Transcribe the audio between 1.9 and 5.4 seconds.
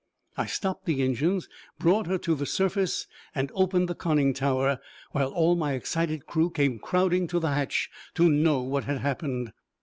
her to the surface, and opened the conning tower, while